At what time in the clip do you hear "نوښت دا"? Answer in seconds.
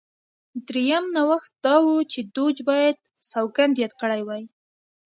1.15-1.75